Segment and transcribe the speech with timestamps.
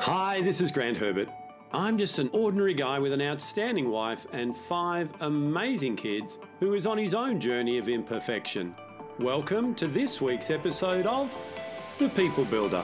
[0.00, 1.28] Hi, this is Grant Herbert.
[1.72, 6.86] I'm just an ordinary guy with an outstanding wife and five amazing kids who is
[6.86, 8.76] on his own journey of imperfection.
[9.18, 11.36] Welcome to this week's episode of
[11.98, 12.82] The People Builder.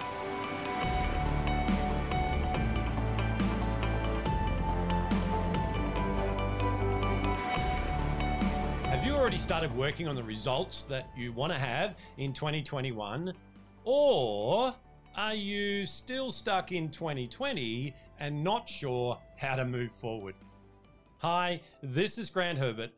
[8.88, 13.32] Have you already started working on the results that you want to have in 2021?
[13.84, 14.74] Or
[15.16, 20.34] are you still stuck in 2020 and not sure how to move forward?
[21.18, 22.90] Hi, this is Grant Herbert,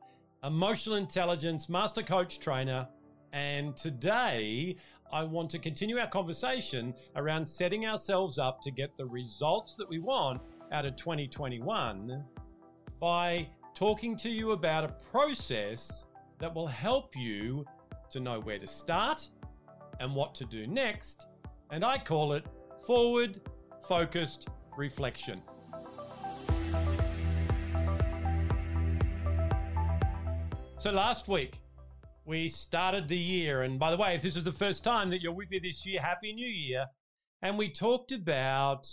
[0.43, 2.89] emotional intelligence master coach trainer,
[3.33, 4.77] and today
[5.13, 9.89] I want to continue our conversation around setting ourselves up to get the results that
[9.89, 10.41] we want
[10.73, 12.25] out of 2021
[12.99, 16.07] by talking to you about a process
[16.39, 17.65] that will help you
[18.11, 19.29] to know where to start
[20.01, 21.27] and what to do next
[21.71, 22.45] and I call it
[22.87, 23.41] forward
[23.87, 25.43] focused reflection.
[30.79, 31.61] So last week,
[32.25, 33.63] we started the year.
[33.63, 35.87] And by the way, if this is the first time that you're with me this
[35.87, 36.87] year, Happy New Year.
[37.43, 38.87] And we talked about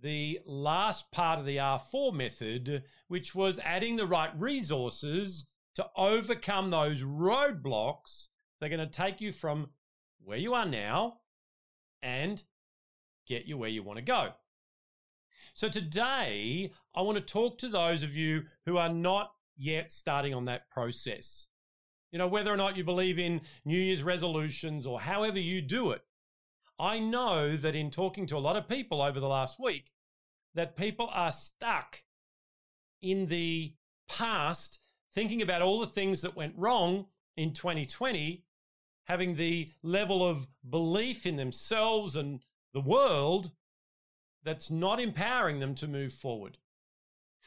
[0.00, 6.70] the last part of the R4 method, which was adding the right resources to overcome
[6.70, 8.28] those roadblocks.
[8.60, 9.70] They're going to take you from
[10.20, 11.18] where you are now
[12.02, 12.42] and
[13.26, 14.30] get you where you want to go.
[15.54, 20.34] So today, I want to talk to those of you who are not yet starting
[20.34, 21.48] on that process.
[22.10, 25.92] You know, whether or not you believe in New Year's resolutions or however you do
[25.92, 26.02] it,
[26.78, 29.90] I know that in talking to a lot of people over the last week,
[30.54, 32.02] that people are stuck
[33.00, 33.74] in the
[34.08, 34.78] past,
[35.14, 37.06] thinking about all the things that went wrong
[37.36, 38.44] in 2020
[39.04, 42.40] having the level of belief in themselves and
[42.72, 43.50] the world
[44.44, 46.58] that's not empowering them to move forward.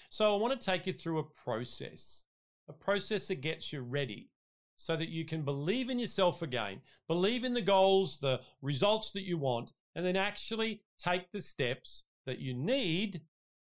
[0.09, 2.23] So I want to take you through a process,
[2.67, 4.29] a process that gets you ready
[4.77, 9.23] so that you can believe in yourself again, believe in the goals, the results that
[9.23, 13.21] you want, and then actually take the steps that you need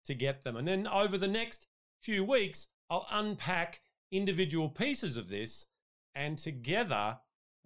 [0.05, 0.57] to get them.
[0.57, 1.67] And then over the next
[2.01, 5.65] few weeks, I'll unpack individual pieces of this
[6.15, 7.17] and together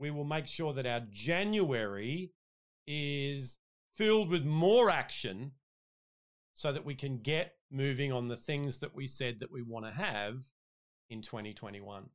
[0.02, 2.32] we will make sure that our January
[2.88, 3.60] is
[3.96, 5.52] filled with more action
[6.54, 9.86] so that we can get moving on the things that we said that we want
[9.86, 10.42] to have
[11.12, 12.10] in 2021.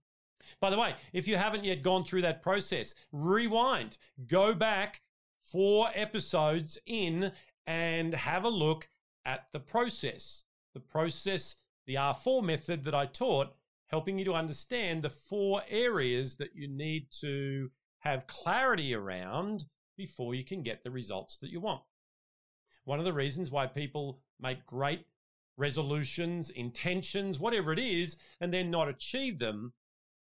[0.60, 5.00] By the way, if you haven't yet gone through that process, rewind, go back
[5.38, 7.30] four episodes in
[7.66, 8.88] and have a look
[9.24, 10.42] at the process.
[10.74, 13.54] The process, the R4 method that I taught
[13.88, 17.70] helping you to understand the four areas that you need to
[18.00, 19.64] have clarity around
[19.97, 21.82] before you can get the results that you want.
[22.84, 25.06] One of the reasons why people make great
[25.56, 29.72] resolutions, intentions, whatever it is, and then not achieve them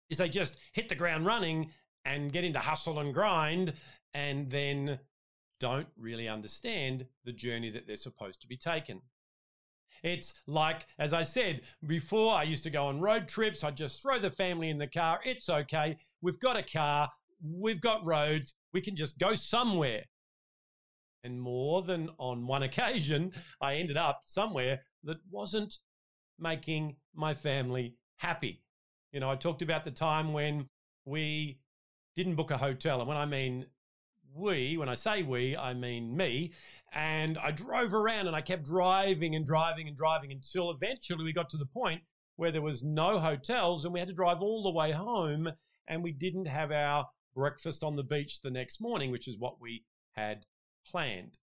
[0.10, 1.72] is they just hit the ground running
[2.06, 3.74] and get into hustle and grind
[4.14, 5.00] and then
[5.60, 9.02] don't really understand the journey that they're supposed to be taken.
[10.04, 13.64] It's like, as I said before, I used to go on road trips.
[13.64, 15.22] I'd just throw the family in the car.
[15.24, 15.98] It's okay.
[16.22, 17.10] We've got a car.
[17.42, 18.54] We've got roads.
[18.74, 20.04] We can just go somewhere.
[21.24, 23.32] And more than on one occasion,
[23.62, 25.78] I ended up somewhere that wasn't
[26.38, 28.62] making my family happy.
[29.14, 30.68] You know, I talked about the time when
[31.06, 31.60] we
[32.16, 33.00] didn't book a hotel.
[33.00, 33.68] And when I mean
[34.36, 36.54] we, when I say we, I mean me.
[36.94, 41.34] And I drove around and I kept driving and driving and driving until eventually we
[41.34, 42.02] got to the point
[42.36, 45.50] where there was no hotels and we had to drive all the way home
[45.88, 49.60] and we didn't have our breakfast on the beach the next morning, which is what
[49.60, 50.46] we had
[50.86, 51.38] planned.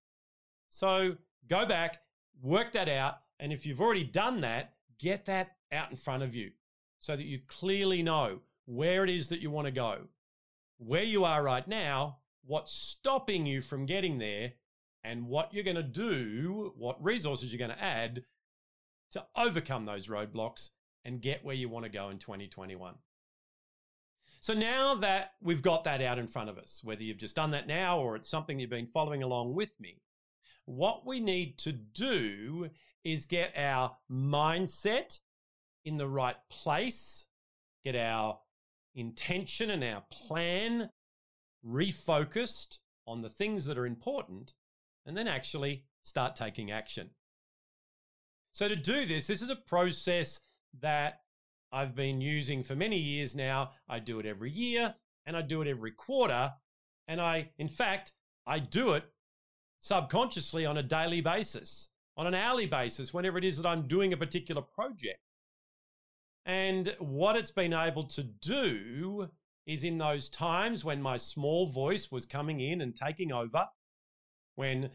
[0.69, 1.17] So
[1.49, 1.99] go back,
[2.43, 3.17] work that out.
[3.39, 6.51] And if you've already done that, get that out in front of you
[7.01, 10.03] so that you clearly know where it is that you want to go,
[10.79, 14.53] where you are right now, what's stopping you from getting there,
[15.05, 18.25] and what you're going to do, what resources you're going to add
[19.13, 20.71] to overcome those roadblocks
[21.05, 22.95] and get where you want to go in 2021.
[24.43, 27.51] So now that we've got that out in front of us, whether you've just done
[27.51, 30.03] that now or it's something you've been following along with me,
[30.65, 32.71] what we need to do
[33.05, 35.19] is get our mindset
[35.85, 37.27] in the right place,
[37.85, 38.39] get our
[38.95, 40.91] intention and our plan
[41.67, 44.55] refocused on the things that are important,
[45.07, 47.11] and then actually start taking action.
[48.53, 50.41] So, to do this, this is a process
[50.81, 51.21] that
[51.73, 53.73] I've been using for many years now.
[53.89, 54.95] I do it every year
[55.27, 56.53] and I do it every quarter.
[57.07, 58.13] And I, in fact,
[58.47, 59.05] I do it
[59.79, 61.89] subconsciously on a daily basis.
[62.17, 65.21] on an hourly basis, whenever it is that I'm doing a particular project.
[66.45, 69.31] And what it's been able to do
[69.71, 73.67] is in those times when my small voice was coming in and taking over,
[74.57, 74.91] when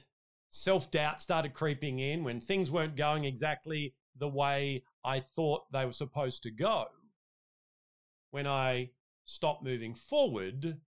[0.52, 5.86] self doubt started creeping in, when things weren't going exactly the way I thought they
[5.86, 6.86] were supposed to go,
[8.32, 8.90] when I
[9.24, 10.78] stopped moving forward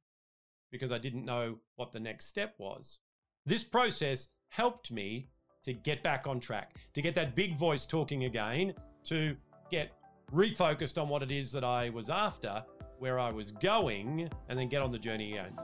[0.71, 2.99] because I didn't know what the next step was.
[3.47, 5.31] This process helped me
[5.65, 8.75] to get back on track, to get that big voice talking again,
[9.05, 9.35] to
[9.71, 9.93] get
[10.31, 12.63] refocused on what it is that I was after,
[12.99, 15.57] where I was going, and then get on the journey again.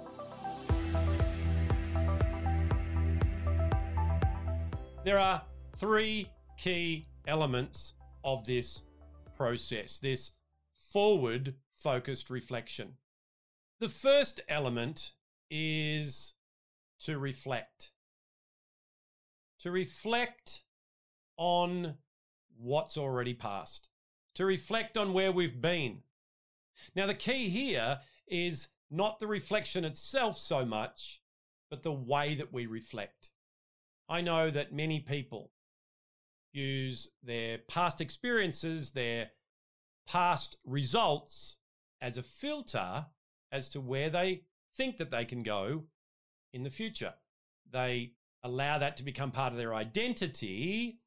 [5.04, 5.42] There are
[5.76, 8.82] three key elements of this
[9.36, 10.32] process, this
[10.75, 12.94] forward focused reflection.
[13.80, 15.12] The first element
[15.50, 16.34] is
[17.00, 17.90] to reflect.
[19.60, 20.62] To reflect
[21.37, 21.94] on
[22.56, 23.90] what's already passed,
[24.34, 26.02] to reflect on where we've been.
[26.94, 31.23] Now, the key here is not the reflection itself so much,
[31.71, 33.31] but the way that we reflect.
[34.09, 35.50] I know that many people
[36.53, 39.31] use their past experiences, their
[40.06, 41.56] past results
[42.00, 43.06] as a filter
[43.50, 44.43] as to where they
[44.76, 45.85] think that they can go
[46.53, 47.15] in the future.
[47.71, 48.12] They
[48.43, 51.00] allow that to become part of their identity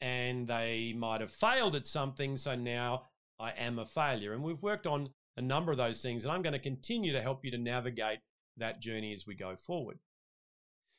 [0.00, 2.36] and they might have failed at something.
[2.36, 3.04] So now
[3.38, 4.32] I am a failure.
[4.32, 6.24] And we've worked on a number of those things.
[6.24, 8.20] And I'm going to continue to help you to navigate
[8.56, 9.98] that journey as we go forward.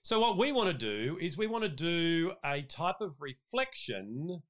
[0.02, 4.42] So, what we want to do is we want to do a type of reflection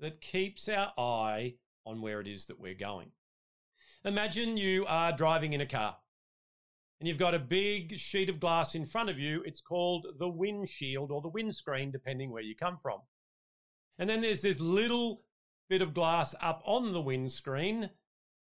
[0.00, 1.54] that keeps our eye
[1.86, 3.12] on where it is that we're going.
[4.04, 5.96] Imagine you are driving in a car
[7.00, 9.42] and you've got a big sheet of glass in front of you.
[9.44, 13.00] It's called the windshield or the windscreen, depending where you come from.
[13.98, 15.22] And then there's this little
[15.68, 17.90] bit of glass up on the windscreen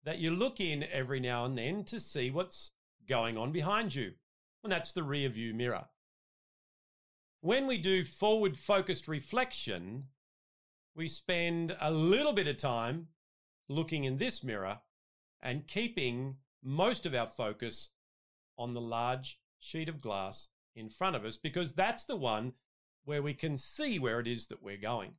[0.04, 2.72] that you look in every now and then to see what's
[3.08, 4.14] going on behind you.
[4.64, 5.86] And that's the rear view mirror.
[7.42, 10.06] When we do forward focused reflection,
[10.96, 13.08] we spend a little bit of time
[13.68, 14.80] looking in this mirror
[15.42, 17.90] and keeping most of our focus
[18.58, 22.54] on the large sheet of glass in front of us because that's the one
[23.06, 25.14] where we can see where it is that we're going.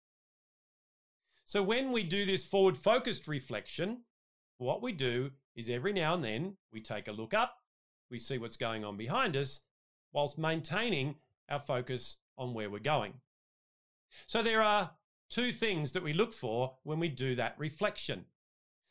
[1.47, 4.05] So when we do this forward focused reflection,
[4.59, 7.59] what we do is every now and then we take a look up,
[8.11, 9.61] we see what's going on behind us,
[10.13, 11.17] whilst maintaining
[11.51, 13.15] our focus on where we're going.
[14.27, 14.93] So there are
[15.29, 18.25] two things that we look for when we do that reflection.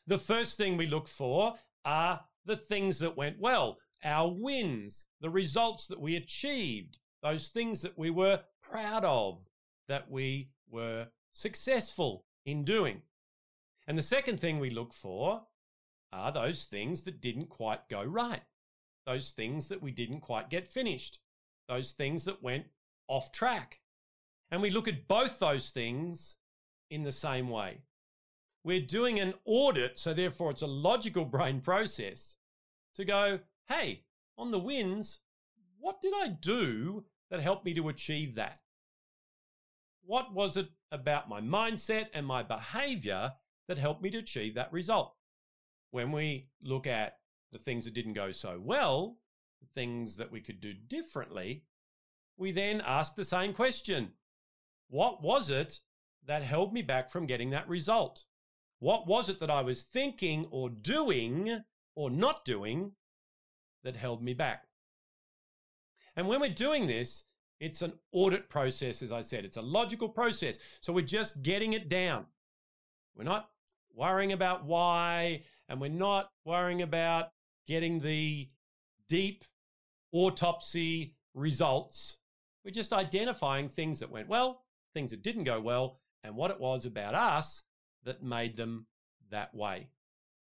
[0.06, 1.54] The first thing we look for
[1.84, 7.82] are the things that went well, our wins, the results that we achieved, those things
[7.82, 9.40] that we were proud of,
[9.88, 13.02] that we were successful in doing.
[13.86, 15.42] And the second thing we look for
[16.12, 18.42] are those things that didn't quite go right,
[19.06, 21.18] those things that we didn't quite get finished,
[21.68, 22.66] those things that went
[23.08, 23.80] off track.
[24.50, 26.36] And we look at both those things
[26.90, 27.82] in the same way.
[28.62, 32.36] We're doing an audit, so therefore it's a logical brain process
[32.94, 34.04] to go, hey,
[34.38, 35.18] on the wins,
[35.78, 38.60] what did I do that helped me to achieve that?
[40.06, 43.32] What was it about my mindset and my behavior
[43.68, 45.14] that helped me to achieve that result?
[45.90, 47.18] When we look at
[47.52, 49.18] the things that didn't go so well,
[49.60, 51.64] the things that we could do differently,
[52.36, 54.12] we then ask the same question
[54.88, 55.80] What was it
[56.26, 58.24] that held me back from getting that result?
[58.80, 62.92] What was it that I was thinking or doing or not doing
[63.84, 64.64] that held me back.
[66.16, 67.24] And when we're doing this,
[67.64, 69.44] it's an audit process, as I said.
[69.44, 70.58] It's a logical process.
[70.80, 72.26] So we're just getting it down.
[73.16, 73.50] We're not
[73.94, 77.30] worrying about why, and we're not worrying about
[77.66, 78.48] getting the
[79.08, 79.44] deep
[80.12, 82.18] autopsy results.
[82.64, 86.60] We're just identifying things that went well, things that didn't go well, and what it
[86.60, 87.62] was about us
[88.04, 88.86] that made them
[89.30, 89.88] that way.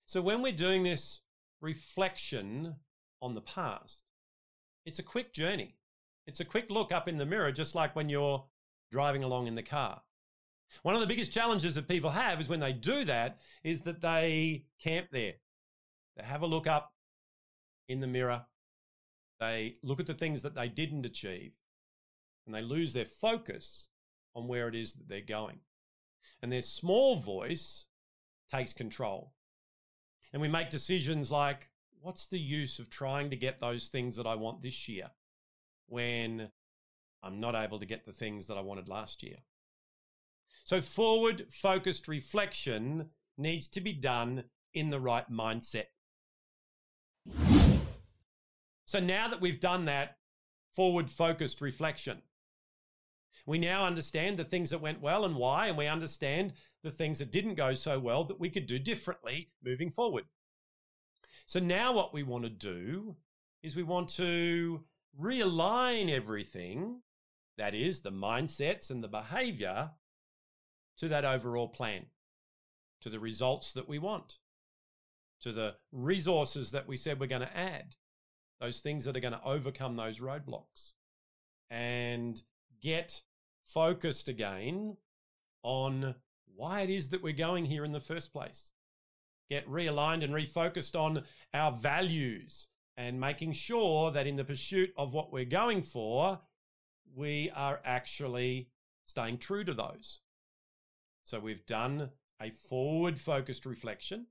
[0.04, 1.20] So when we're doing this
[1.60, 2.76] reflection
[3.20, 4.02] on the past.
[4.84, 5.76] It's a quick journey.
[6.28, 8.44] It's a quick look up in the mirror, just like when you're
[8.92, 10.02] driving along in the car.
[10.82, 14.02] One of the biggest challenges that people have is when they do that, is that
[14.02, 15.36] they camp there.
[16.18, 16.92] They have a look up
[17.88, 18.44] in the mirror.
[19.40, 21.54] They look at the things that they didn't achieve
[22.44, 23.88] and they lose their focus
[24.34, 25.60] on where it is that they're going.
[26.42, 27.86] And their small voice
[28.52, 29.32] takes control.
[30.34, 31.70] And we make decisions like,
[32.02, 35.10] what's the use of trying to get those things that I want this year
[35.88, 36.50] when
[37.22, 39.38] I'm not able to get the things that I wanted last year?
[40.64, 45.86] So, forward focused reflection needs to be done in the right mindset.
[48.84, 50.16] So, now that we've done that
[50.74, 52.22] forward focused reflection,
[53.46, 56.52] we now understand the things that went well and why, and we understand
[56.82, 60.24] the things that didn't go so well that we could do differently moving forward.
[61.46, 63.16] So, now what we want to do
[63.62, 64.84] is we want to
[65.20, 67.02] realign everything
[67.56, 69.90] that is, the mindsets and the behavior
[70.98, 72.06] to that overall plan,
[73.00, 74.38] to the results that we want,
[75.40, 77.96] to the resources that we said we're going to add,
[78.60, 80.92] those things that are going to overcome those roadblocks,
[81.70, 82.42] and
[82.80, 83.22] get
[83.64, 84.96] focused again
[85.62, 86.14] on
[86.54, 88.72] why it is that we're going here in the first place.
[89.50, 92.68] Get realigned and refocused on our values
[92.98, 96.40] and making sure that in the pursuit of what we're going for,
[97.14, 98.70] we are actually
[99.04, 100.18] staying true to those.
[101.22, 102.10] So we've done
[102.42, 104.26] a forward focused reflection.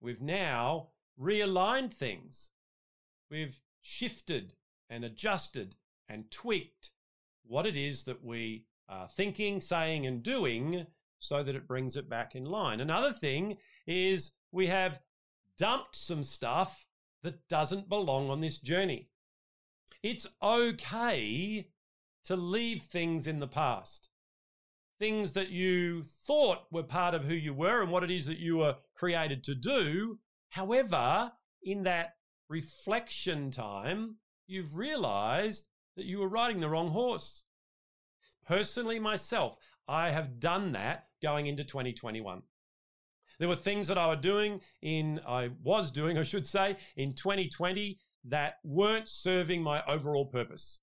[0.00, 0.88] We've now
[1.20, 2.50] realigned things.
[3.30, 4.54] We've shifted
[4.88, 5.76] and adjusted
[6.08, 6.92] and tweaked
[7.44, 10.86] what it is that we are thinking, saying, and doing
[11.18, 12.80] so that it brings it back in line.
[12.80, 14.98] Another thing is we have
[15.58, 16.86] dumped some stuff
[17.22, 19.08] that doesn't belong on this journey.
[20.02, 21.68] It's okay
[22.24, 24.08] to leave things in the past.
[24.98, 28.38] Things that you thought were part of who you were and what it is that
[28.38, 30.18] you were created to do.
[30.50, 32.14] However, in that
[32.48, 37.44] reflection time, you've realized that you were riding the wrong horse.
[38.46, 39.56] Personally, myself,
[39.88, 42.42] I have done that going into 2021.
[43.42, 47.12] There were things that I was doing in, I was doing, I should say, in
[47.12, 50.78] 2020 that weren't serving my overall purpose.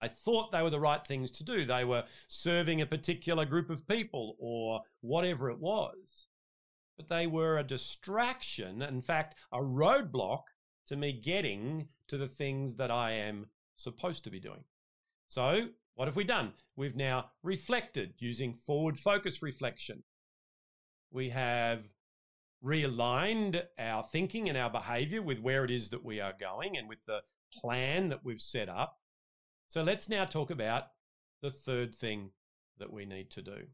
[0.00, 1.64] I thought they were the right things to do.
[1.64, 6.26] They were serving a particular group of people or whatever it was.
[6.96, 10.42] But they were a distraction, in fact, a roadblock
[10.88, 14.64] to me getting to the things that I am supposed to be doing.
[15.28, 16.54] So, what have we done?
[16.74, 20.02] We've now reflected using forward focus reflection.
[21.12, 21.82] We have
[22.64, 26.88] realigned our thinking and our behavior with where it is that we are going and
[26.88, 28.98] with the plan that we've set up.
[29.68, 30.84] So let's now talk about
[31.42, 32.30] the third thing
[32.78, 33.66] that we need to do.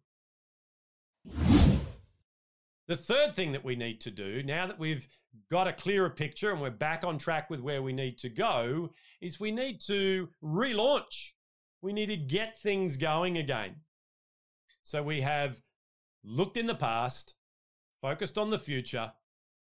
[2.88, 5.06] The third thing that we need to do, now that we've
[5.50, 8.90] got a clearer picture and we're back on track with where we need to go,
[9.20, 11.32] is we need to relaunch.
[11.82, 13.76] We need to get things going again.
[14.82, 15.60] So we have
[16.28, 17.34] looked in the past,
[18.02, 19.12] focused on the future.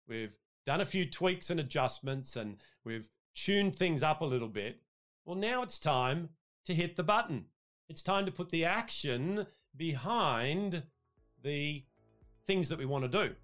[0.06, 4.80] We've done a few tweaks and adjustments and we've tuned things up a little bit.
[5.24, 6.28] Well, now it's time
[6.66, 7.46] to hit the button.
[7.88, 10.82] It's time to put the action behind
[11.42, 11.82] the
[12.46, 13.34] things that we want to do.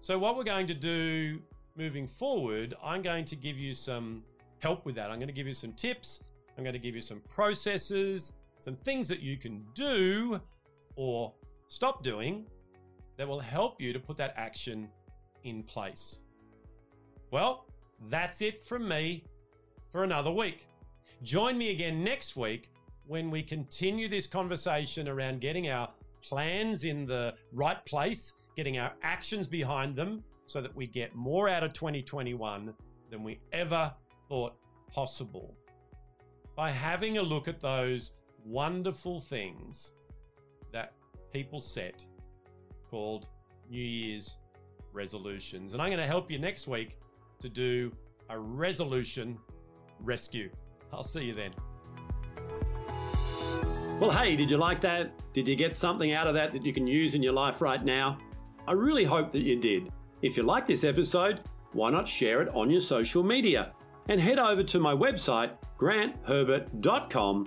[0.00, 1.40] So, what we're going to do
[1.76, 4.22] moving forward, I'm going to give you some
[4.58, 5.10] help with that.
[5.10, 6.20] I'm going to give you some tips.
[6.56, 10.40] I'm going to give you some processes, some things that you can do
[10.96, 11.32] or
[11.68, 12.46] stop doing
[13.16, 14.88] that will help you to put that action
[15.44, 16.22] in place.
[17.30, 17.66] Well,
[18.08, 19.24] that's it from me
[19.92, 20.66] for another week.
[21.22, 22.70] Join me again next week
[23.06, 25.90] when we continue this conversation around getting our
[26.22, 31.48] plans in the right place, getting our actions behind them so that we get more
[31.48, 32.74] out of 2021
[33.10, 33.92] than we ever
[34.28, 34.54] thought
[34.92, 35.54] possible.
[36.56, 38.12] By having a look at those
[38.44, 39.92] wonderful things
[40.72, 40.92] that
[41.32, 42.04] people set
[42.90, 43.26] called
[43.68, 44.36] New Year's
[44.92, 45.72] resolutions.
[45.74, 46.98] And I'm going to help you next week
[47.40, 47.92] to do
[48.28, 49.38] a resolution
[50.00, 50.50] rescue.
[50.92, 51.52] I'll see you then.
[54.00, 55.12] Well, hey, did you like that?
[55.32, 57.84] Did you get something out of that that you can use in your life right
[57.84, 58.18] now?
[58.66, 59.90] I really hope that you did.
[60.22, 61.40] If you like this episode,
[61.72, 63.72] why not share it on your social media?
[64.08, 67.46] And head over to my website, grantherbert.com